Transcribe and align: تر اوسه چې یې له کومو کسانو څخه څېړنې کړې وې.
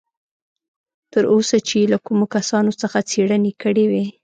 تر 1.11 1.23
اوسه 1.33 1.57
چې 1.67 1.75
یې 1.81 1.89
له 1.93 1.97
کومو 2.05 2.25
کسانو 2.35 2.71
څخه 2.81 2.97
څېړنې 3.09 3.51
کړې 3.61 3.85
وې. 3.91 4.05